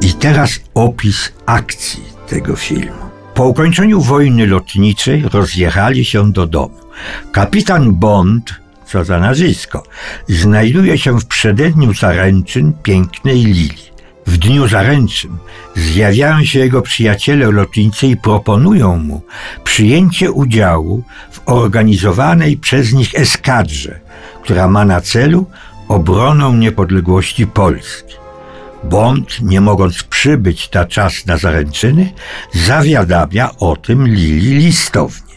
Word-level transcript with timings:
I 0.00 0.12
teraz 0.12 0.60
opis 0.74 1.32
akcji 1.46 2.02
tego 2.28 2.56
filmu. 2.56 3.10
Po 3.34 3.44
ukończeniu 3.44 4.00
wojny 4.00 4.46
lotniczej 4.46 5.24
rozjechali 5.32 6.04
się 6.04 6.32
do 6.32 6.46
domu. 6.46 6.80
Kapitan 7.32 7.94
Bond, 7.94 8.54
co 8.86 9.04
za 9.04 9.18
nazwisko, 9.18 9.82
znajduje 10.28 10.98
się 10.98 11.20
w 11.20 11.26
przededniu 11.26 11.94
zaręczyn 11.94 12.72
pięknej 12.82 13.44
Lili. 13.44 13.89
W 14.30 14.38
dniu 14.38 14.68
zaręczym 14.68 15.38
zjawiają 15.76 16.44
się 16.44 16.58
jego 16.58 16.82
przyjaciele 16.82 17.50
lotnicy 17.50 18.06
i 18.06 18.16
proponują 18.16 18.98
mu 18.98 19.22
przyjęcie 19.64 20.32
udziału 20.32 21.02
w 21.30 21.40
organizowanej 21.46 22.56
przez 22.56 22.92
nich 22.92 23.14
eskadrze, 23.14 24.00
która 24.42 24.68
ma 24.68 24.84
na 24.84 25.00
celu 25.00 25.46
obronę 25.88 26.52
niepodległości 26.52 27.46
Polski. 27.46 28.14
Bond, 28.84 29.40
nie 29.40 29.60
mogąc 29.60 30.02
przybyć 30.02 30.72
na 30.72 30.84
czas 30.84 31.26
na 31.26 31.36
zaręczyny, 31.36 32.12
zawiadamia 32.52 33.50
o 33.58 33.76
tym 33.76 34.08
Lili 34.08 34.54
listownie. 34.54 35.34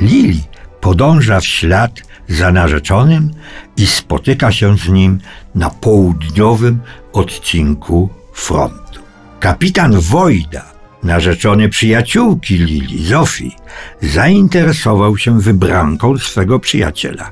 Lili 0.00 0.44
podąża 0.80 1.40
w 1.40 1.46
ślad 1.46 2.02
za 2.28 2.52
narzeczonym 2.52 3.30
i 3.76 3.86
spotyka 3.86 4.52
się 4.52 4.78
z 4.78 4.88
nim 4.88 5.18
na 5.54 5.70
południowym 5.70 6.80
odcinku 7.12 8.21
frontu. 8.32 9.00
Kapitan 9.40 10.00
Wojda, 10.00 10.72
narzeczony 11.02 11.68
przyjaciółki 11.68 12.58
Lili, 12.58 13.06
Zofii, 13.06 13.56
zainteresował 14.02 15.16
się 15.16 15.40
wybranką 15.40 16.18
swego 16.18 16.58
przyjaciela. 16.58 17.30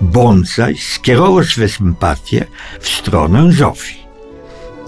Bond 0.00 0.48
zaś 0.48 0.82
skierował 0.82 1.44
swe 1.44 1.68
sympatie 1.68 2.44
w 2.80 2.88
stronę 2.88 3.52
Zofii. 3.52 4.00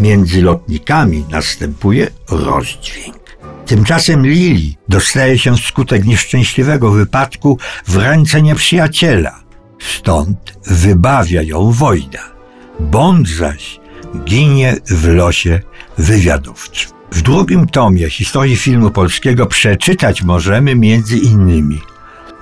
Między 0.01 0.43
lotnikami 0.43 1.25
następuje 1.31 2.11
rozdźwięk. 2.31 3.23
Tymczasem 3.67 4.27
Lili 4.27 4.77
dostaje 4.89 5.39
się 5.39 5.57
wskutek 5.57 6.05
nieszczęśliwego 6.05 6.91
wypadku 6.91 7.59
w 7.87 7.97
ręce 7.97 8.43
nieprzyjaciela. 8.43 9.43
Stąd 9.79 10.59
wybawia 10.67 11.43
ją 11.43 11.73
Wojda. 11.73 12.33
Bond 12.81 13.29
zaś 13.29 13.81
ginie 14.25 14.77
w 14.87 15.09
losie 15.09 15.61
wywiadowczym. 15.99 16.91
W 17.13 17.23
drugim 17.23 17.67
tomie 17.67 18.11
historii 18.11 18.57
filmu 18.57 18.91
polskiego 18.91 19.47
przeczytać 19.47 20.23
możemy 20.23 20.75
między 20.75 21.19
innymi 21.19 21.81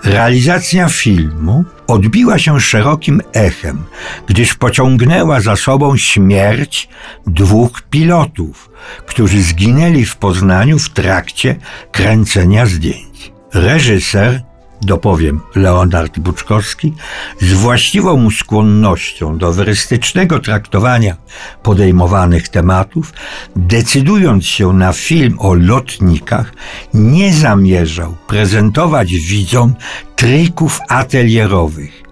Realizacja 0.05 0.89
filmu 0.89 1.65
odbiła 1.87 2.39
się 2.39 2.61
szerokim 2.61 3.21
echem, 3.33 3.85
gdyż 4.27 4.55
pociągnęła 4.55 5.41
za 5.41 5.57
sobą 5.57 5.97
śmierć 5.97 6.89
dwóch 7.27 7.83
pilotów, 7.83 8.71
którzy 9.07 9.43
zginęli 9.43 10.05
w 10.05 10.17
Poznaniu 10.17 10.79
w 10.79 10.89
trakcie 10.89 11.57
kręcenia 11.93 12.67
zdjęć. 12.67 13.33
Reżyser 13.55 14.43
dopowiem 14.83 15.41
Leonard 15.55 16.19
Buczkowski, 16.19 16.95
z 17.41 17.53
właściwą 17.53 18.17
mu 18.17 18.31
skłonnością 18.31 19.39
do 19.39 19.53
werystycznego 19.53 20.39
traktowania 20.39 21.17
podejmowanych 21.63 22.49
tematów, 22.49 23.13
decydując 23.57 24.47
się 24.47 24.73
na 24.73 24.93
film 24.93 25.37
o 25.39 25.55
lotnikach, 25.55 26.53
nie 26.95 27.33
zamierzał 27.33 28.17
prezentować 28.27 29.13
widzom 29.13 29.75
trików 30.17 30.81
atelierowych, 30.89 32.03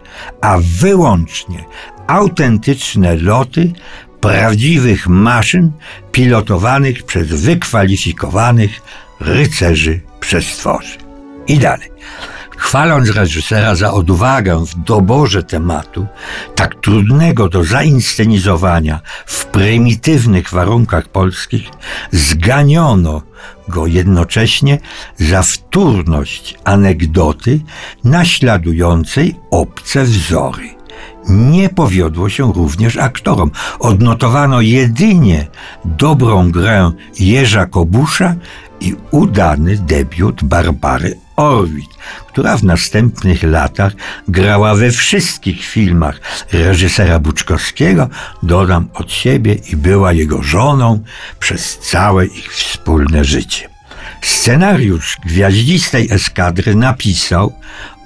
a 0.41 0.59
wyłącznie 0.61 1.65
autentyczne 2.07 3.17
loty 3.17 3.73
prawdziwych 4.21 5.09
maszyn 5.09 5.73
pilotowanych 6.13 7.03
przez 7.03 7.29
wykwalifikowanych 7.29 8.71
rycerzy 9.21 10.01
przestworzy. 10.21 10.99
I 11.47 11.59
dalej. 11.59 11.91
Chwaląc 12.59 13.11
reżysera 13.11 13.75
za 13.75 13.93
odwagę 13.93 14.65
w 14.67 14.75
doborze 14.75 15.43
tematu, 15.43 16.07
tak 16.55 16.75
trudnego 16.75 17.49
do 17.49 17.65
zainscenizowania 17.65 19.01
w 19.27 19.47
prymitywnych 19.47 20.51
warunkach 20.51 21.09
polskich, 21.09 21.69
zganiono 22.13 23.23
go 23.69 23.87
jednocześnie 23.87 24.79
za 25.17 25.43
wtórność 25.43 26.55
anegdoty 26.65 27.61
naśladującej 28.05 29.35
obce 29.51 30.05
wzory. 30.05 30.69
Nie 31.29 31.69
powiodło 31.69 32.29
się 32.29 32.53
również 32.53 32.97
aktorom. 32.97 33.51
Odnotowano 33.79 34.61
jedynie 34.61 35.47
dobrą 35.85 36.51
grę 36.51 36.93
Jerza 37.21 37.67
Kobusza 37.67 38.35
i 38.81 38.97
udany 39.11 39.77
debiut 39.77 40.45
Barbary 40.45 41.28
Orwit, 41.39 41.91
która 42.29 42.57
w 42.57 42.65
następnych 42.65 43.43
latach 43.43 43.93
grała 44.29 44.75
we 44.75 44.91
wszystkich 44.91 45.65
filmach 45.65 46.21
reżysera 46.53 47.19
Buczkowskiego, 47.19 48.09
dodam 48.43 48.89
od 48.95 49.13
siebie 49.13 49.55
i 49.55 49.77
była 49.77 50.13
jego 50.13 50.43
żoną 50.43 51.03
przez 51.41 51.79
całe 51.79 52.27
ich 52.27 52.53
wspólne 52.53 53.25
życie. 53.25 53.69
Scenariusz 54.23 55.17
Gwiaździstej 55.27 56.09
Eskadry 56.11 56.75
napisał, 56.75 57.53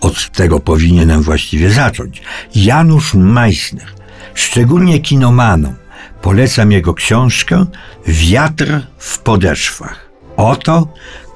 od 0.00 0.30
tego 0.30 0.60
powinienem 0.60 1.22
właściwie 1.22 1.70
zacząć, 1.70 2.22
Janusz 2.54 3.14
Meissner. 3.14 3.86
Szczególnie 4.34 5.00
kinomanom 5.00 5.74
polecam 6.22 6.72
jego 6.72 6.94
książkę 6.94 7.66
Wiatr 8.06 8.80
w 8.98 9.18
podeszwach. 9.18 10.08
Oto 10.36 10.88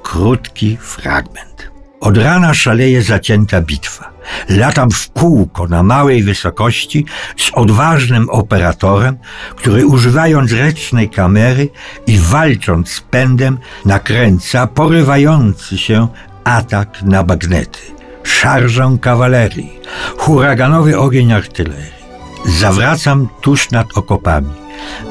krótki 0.02 0.76
fragment. 0.80 1.55
Od 2.00 2.16
rana 2.16 2.54
szaleje 2.54 3.02
zacięta 3.02 3.60
bitwa. 3.60 4.10
Latam 4.48 4.90
w 4.90 5.10
kółko 5.10 5.68
na 5.68 5.82
małej 5.82 6.22
wysokości 6.22 7.04
z 7.36 7.50
odważnym 7.54 8.30
operatorem, 8.30 9.16
który 9.56 9.86
używając 9.86 10.52
ręcznej 10.52 11.10
kamery 11.10 11.68
i 12.06 12.18
walcząc 12.18 12.90
z 12.90 13.00
pędem 13.00 13.58
nakręca 13.84 14.66
porywający 14.66 15.78
się 15.78 16.08
atak 16.44 17.02
na 17.02 17.22
bagnety, 17.22 17.78
szarżę 18.24 18.96
kawalerii, 19.00 19.80
huraganowy 20.18 20.98
ogień 20.98 21.32
artylerii. 21.32 21.96
Zawracam 22.44 23.28
tuż 23.40 23.70
nad 23.70 23.86
okopami. 23.94 24.52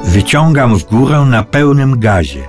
Wyciągam 0.03 0.79
w 0.79 0.83
górę 0.83 1.19
na 1.19 1.43
pełnym 1.43 1.99
gazie. 1.99 2.43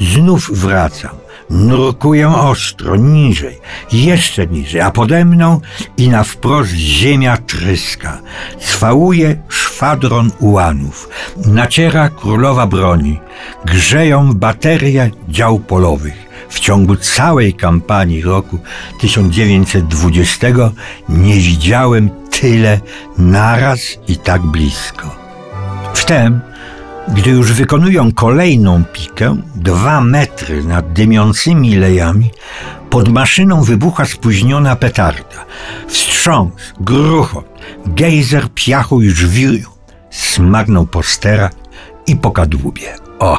Znów 0.00 0.50
wracam 0.60 1.25
Nurkuję 1.50 2.28
ostro, 2.28 2.96
niżej, 2.96 3.58
jeszcze 3.92 4.46
niżej, 4.46 4.80
a 4.80 4.90
pode 4.90 5.24
mną 5.24 5.60
i 5.96 6.08
na 6.08 6.24
wprost 6.24 6.70
ziemia 6.70 7.36
tryska. 7.36 8.18
Cwałuje 8.60 9.36
szwadron 9.48 10.30
ułanów, 10.40 11.08
naciera 11.46 12.08
królowa 12.08 12.66
broni, 12.66 13.20
grzeją 13.64 14.32
baterie 14.34 15.10
dział 15.28 15.58
polowych. 15.58 16.26
W 16.48 16.60
ciągu 16.60 16.96
całej 16.96 17.54
kampanii 17.54 18.22
roku 18.22 18.58
1920 19.00 20.46
nie 21.08 21.34
widziałem 21.34 22.10
tyle 22.40 22.80
naraz 23.18 23.80
i 24.08 24.16
tak 24.16 24.42
blisko. 24.42 25.16
Wtem, 25.94 26.40
gdy 27.08 27.30
już 27.30 27.52
wykonują 27.52 28.12
kolejną 28.12 28.84
pikę, 28.84 29.36
dwa 29.54 30.00
metry 30.00 30.64
nad 30.64 30.92
dymiącymi 30.92 31.76
lejami, 31.76 32.30
pod 32.90 33.08
maszyną 33.08 33.62
wybucha 33.62 34.04
spóźniona 34.06 34.76
petarda. 34.76 35.44
Wstrząs, 35.88 36.52
gruchot, 36.80 37.44
gejzer 37.86 38.48
piachu 38.54 39.02
i 39.02 39.10
żwiru 39.10 39.70
smagnął 40.10 40.86
po 40.86 41.02
sterach 41.02 41.52
i 42.06 42.16
po 42.16 42.30
kadłubie. 42.30 42.94
O, 43.18 43.38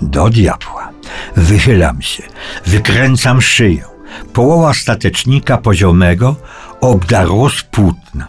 do 0.00 0.30
diabła. 0.30 0.88
Wychylam 1.36 2.02
się, 2.02 2.22
wykręcam 2.66 3.42
szyję. 3.42 3.84
Połowa 4.32 4.74
statecznika 4.74 5.58
poziomego 5.58 6.36
obdarło 6.80 7.50
z 7.50 7.62
płótna, 7.62 8.28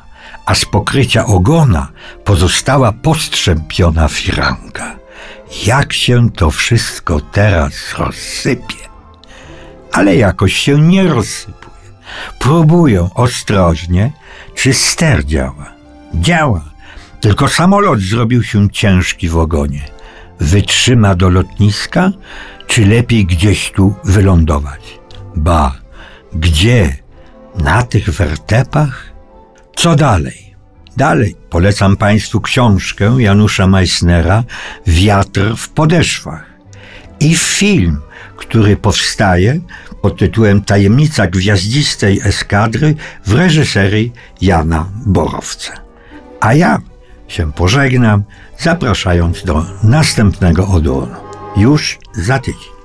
a 0.50 0.56
z 0.56 0.66
pokrycia 0.66 1.26
ogona 1.26 1.88
pozostała 2.24 2.92
postrzępiona 2.92 4.08
firanka. 4.08 4.96
Jak 5.66 5.94
się 5.94 6.32
to 6.32 6.52
wszystko 6.52 7.20
teraz 7.20 7.74
rozsypie? 7.98 8.76
Ale 9.92 10.16
jakoś 10.16 10.54
się 10.54 10.82
nie 10.82 11.08
rozsypuje. 11.08 11.90
Próbuję 12.40 13.10
ostrożnie, 13.16 14.12
czy 14.56 14.74
ster 14.74 15.26
działa. 15.26 15.74
Działa, 16.14 16.62
tylko 17.22 17.48
samolot 17.48 18.00
zrobił 18.00 18.44
się 18.44 18.70
ciężki 18.70 19.30
w 19.30 19.38
ogonie. 19.38 19.82
Wytrzyma 20.40 21.16
do 21.16 21.30
lotniska, 21.30 22.12
czy 22.68 22.86
lepiej 22.86 23.26
gdzieś 23.26 23.72
tu 23.72 23.96
wylądować? 24.04 25.00
Ba, 25.36 25.76
gdzie? 26.34 26.98
Na 27.56 27.84
tych 27.84 28.10
wertepach? 28.10 29.09
Co 29.80 29.96
dalej? 29.96 30.56
Dalej 30.98 31.36
polecam 31.50 31.98
Państwu 31.98 32.42
książkę 32.42 33.16
Janusza 33.20 33.68
Meissnera 33.68 34.44
Wiatr 34.88 35.56
w 35.58 35.70
podeszwach 35.70 36.46
i 37.20 37.36
film, 37.36 38.00
który 38.38 38.78
powstaje 38.78 39.60
pod 40.02 40.18
tytułem 40.18 40.62
Tajemnica 40.62 41.28
gwiazdistej 41.28 42.22
eskadry 42.24 42.96
w 43.26 43.34
reżyserii 43.34 44.14
Jana 44.42 44.86
Borowca. 45.06 45.74
A 46.40 46.54
ja 46.54 46.82
się 47.28 47.54
pożegnam, 47.54 48.24
zapraszając 48.58 49.44
do 49.44 49.66
następnego 49.84 50.68
odłonu. 50.68 51.16
Już 51.58 52.00
za 52.14 52.40
tydzień. 52.40 52.79